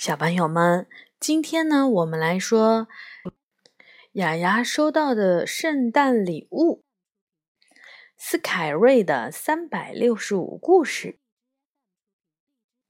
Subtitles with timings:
[0.00, 0.86] 小朋友们，
[1.18, 2.88] 今天呢，我们来说
[4.12, 6.82] 雅雅收到的圣诞礼物——
[8.16, 11.18] 斯凯瑞的三百六十五故事。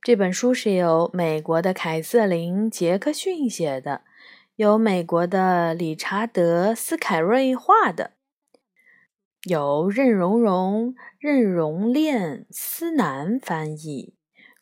[0.00, 4.04] 这本书是由美国的凯瑟琳·杰克逊写的，
[4.54, 8.12] 由美国的理查德·斯凯瑞画的，
[9.48, 14.14] 由任荣荣、任荣炼、思南翻译。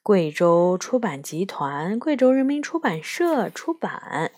[0.03, 4.33] 贵州出版集团、贵州人民出版社出版。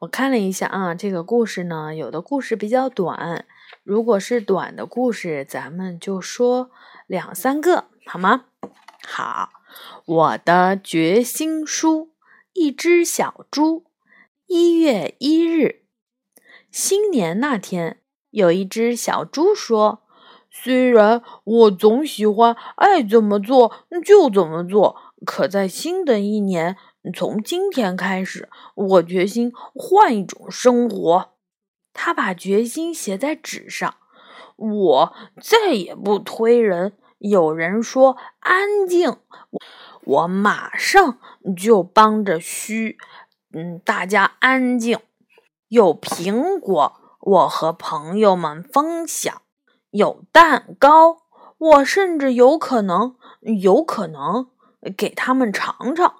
[0.00, 3.46] 我看了一下啊，这个故事呢，有的故事比较短。
[3.82, 6.70] 如果是短的故事，咱们就说
[7.06, 8.44] 两三个，好吗？
[9.06, 9.50] 好，
[10.04, 12.12] 我的决心书，
[12.52, 13.84] 一只小猪。
[14.46, 15.82] 一月一日，
[16.70, 20.05] 新年那天，有一只小猪说。
[20.62, 23.72] 虽然我总喜欢爱怎么做
[24.04, 26.76] 就怎么做，可在新的一年，
[27.14, 31.30] 从今天开始，我决心换一种生活。
[31.92, 33.94] 他把决心写在纸上。
[34.56, 36.94] 我再也不推人。
[37.18, 39.16] 有人说安静，
[40.04, 41.18] 我马上
[41.56, 42.96] 就帮着嘘，
[43.52, 44.98] 嗯，大家安静。
[45.68, 49.42] 有苹果，我和朋友们分享。
[49.96, 51.22] 有蛋糕，
[51.56, 54.50] 我甚至有可能，有可能
[54.96, 56.16] 给他们尝尝。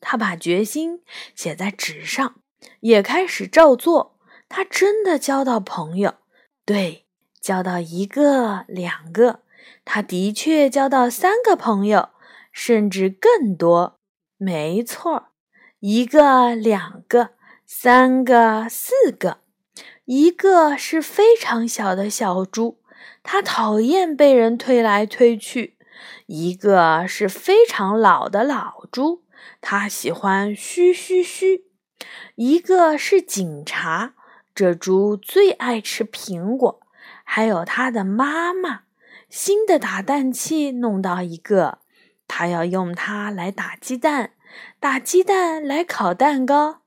[0.00, 1.02] 他把决心
[1.34, 2.36] 写在纸上，
[2.80, 4.16] 也开始照做。
[4.48, 6.14] 他真的交到朋友，
[6.64, 7.06] 对，
[7.40, 9.40] 交到一个、两个。
[9.84, 12.10] 他的确交到三个朋友，
[12.52, 13.98] 甚至更多。
[14.36, 15.28] 没错，
[15.80, 17.30] 一个、两个、
[17.66, 19.38] 三个、四个。
[20.06, 22.79] 一个是非常小的小猪。
[23.22, 25.76] 他讨厌被人推来推去。
[26.26, 29.22] 一个是非常老的老猪，
[29.60, 31.66] 他喜欢嘘嘘嘘。
[32.36, 34.14] 一个是警察，
[34.54, 36.80] 这猪最爱吃苹果。
[37.24, 38.82] 还有他的妈妈，
[39.28, 41.78] 新的打蛋器弄到一个，
[42.26, 44.32] 他要用它来打鸡蛋，
[44.78, 46.82] 打鸡蛋来烤蛋糕。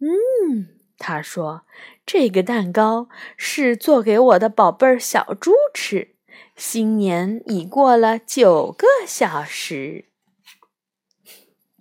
[0.00, 0.79] 嗯。
[1.00, 1.62] 他说
[2.04, 6.14] ：“这个蛋糕是做给我的宝贝儿小猪吃。
[6.54, 10.10] 新年已过了九个小时，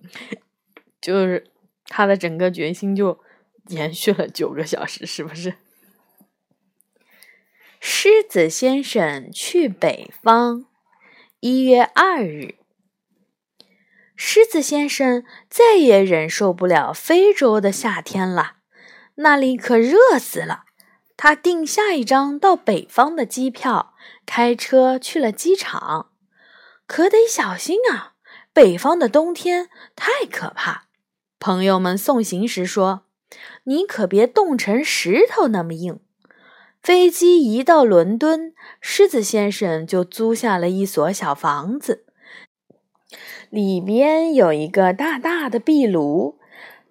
[1.02, 1.52] 就是
[1.85, 3.19] 他的整个决心就
[3.68, 5.56] 延续了九个小时，是不是？”
[7.81, 10.66] 狮子先生去北方。
[11.41, 12.56] 一月二日，
[14.16, 18.59] 狮子先生再也忍受不了非洲的夏天了。
[19.22, 20.63] 那里可热死了，
[21.18, 23.94] 他订下一张到北方的机票，
[24.25, 26.12] 开车去了机场。
[26.88, 28.13] 可得小心啊，
[28.53, 30.85] 北方的冬天太可怕。
[31.38, 33.03] 朋友们送行时说
[33.66, 36.00] ：“你可别冻成石头那么硬。”
[36.81, 42.06] 飞机一到伦敦，狮子先生就租下了一所小房子，
[43.50, 46.39] 里边有一个大大的壁炉。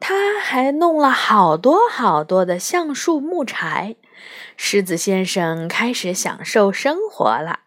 [0.01, 3.97] 他还弄了好多好多的橡树木柴，
[4.57, 7.61] 狮子先生开始享受生活了。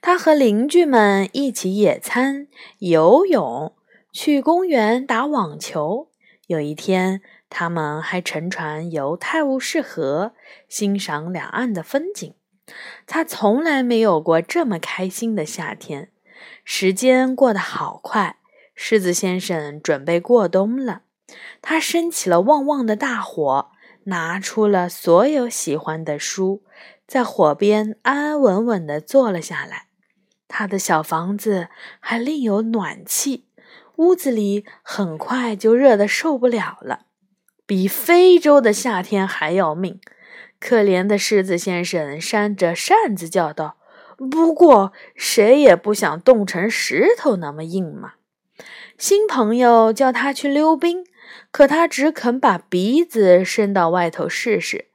[0.00, 2.48] 他和邻居们一起野餐、
[2.78, 3.74] 游泳、
[4.12, 6.08] 去公园打网球。
[6.46, 10.32] 有一天，他们还乘船游泰晤士河，
[10.68, 12.34] 欣赏两岸的风景。
[13.06, 16.10] 他从来没有过这么开心的夏天。
[16.64, 18.38] 时间过得好快，
[18.74, 21.02] 狮子先生准备过冬了。
[21.62, 23.70] 他升起了旺旺的大火，
[24.04, 26.62] 拿出了所有喜欢的书，
[27.06, 29.86] 在火边安安稳稳地坐了下来。
[30.48, 31.68] 他的小房子
[32.00, 33.46] 还另有暖气，
[33.96, 37.06] 屋子里很快就热得受不了了，
[37.66, 40.00] 比非洲的夏天还要命。
[40.58, 43.76] 可怜的狮子先生扇着扇子叫道
[44.30, 48.14] ：“不过谁也不想冻成石头那么硬嘛。”
[48.98, 51.06] 新朋友叫他去溜冰。
[51.50, 54.86] 可他只肯把鼻子伸到外头试试，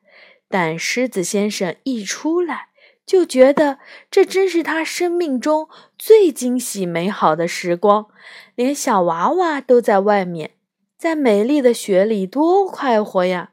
[0.49, 2.67] 但狮子先生一出来
[3.05, 3.79] 就觉得
[4.09, 5.67] 这真是他生命中
[5.97, 8.07] 最惊喜美好的时光，
[8.55, 10.51] 连小娃娃都在外面，
[10.97, 13.51] 在美丽的雪里多快活呀！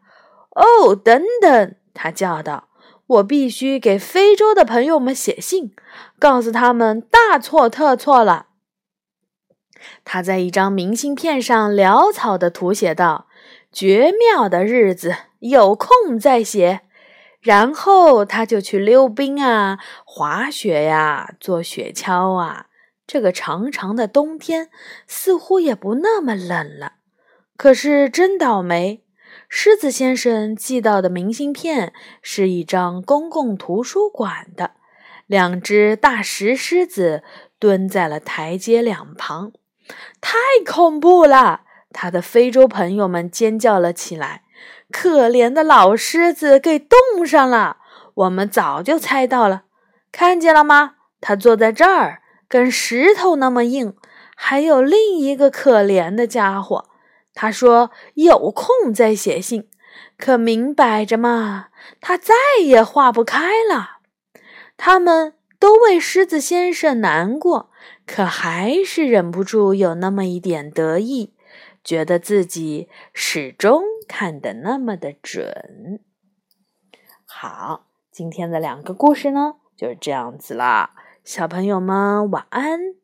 [0.54, 2.68] 哦，等等，他叫道
[3.06, 5.74] ：“我必须给非洲的朋友们写信，
[6.18, 8.46] 告诉他们大错特错了。”
[10.04, 13.26] 他在一张明信片上潦草地涂写道
[13.72, 16.80] ：“绝妙的日子，有空再写。”
[17.40, 22.66] 然后他就去溜冰啊，滑雪呀，坐雪橇啊。
[23.04, 24.70] 这个长长的冬天
[25.08, 26.94] 似乎也不那么冷了。
[27.56, 29.02] 可是真倒霉，
[29.48, 31.92] 狮子先生寄到的明信片
[32.22, 34.72] 是一张公共图书馆的，
[35.26, 37.24] 两只大石狮子
[37.58, 39.52] 蹲在了台阶两旁，
[40.20, 41.62] 太恐怖了！
[41.92, 44.42] 他的非洲朋友们尖叫了起来。
[44.90, 47.78] 可怜的老狮子给冻上了，
[48.14, 49.62] 我们早就猜到了，
[50.10, 50.96] 看见了吗？
[51.20, 53.94] 他坐在这儿，跟石头那么硬。
[54.34, 56.86] 还有另一个可怜的家伙，
[57.32, 59.68] 他说有空再写信，
[60.18, 61.68] 可明摆着嘛，
[62.00, 63.98] 他再也化不开了。
[64.76, 67.70] 他们都为狮子先生难过，
[68.04, 71.36] 可还是忍不住有那么一点得意。
[71.84, 76.00] 觉得自己始终看得那么的准。
[77.24, 80.96] 好，今天的两个故事呢，就是这样子啦。
[81.22, 83.01] 小朋友们晚安。